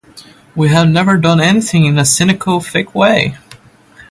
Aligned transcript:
We 0.55 0.69
have 0.69 0.89
never 0.89 1.15
done 1.15 1.39
anything 1.39 1.85
in 1.85 1.99
a 1.99 2.05
cynical, 2.05 2.59
fake 2.59 2.95
way. 2.95 3.37